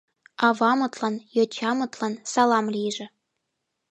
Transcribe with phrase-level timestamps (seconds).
[0.47, 3.05] Авамытлан, йочамытлан салам лийже!..